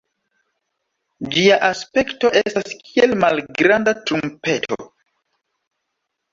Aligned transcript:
Ĝia 1.35 1.57
aspekto 1.67 2.33
estas 2.41 2.73
kiel 2.89 3.15
malgranda 3.27 3.97
trumpeto. 4.03 4.83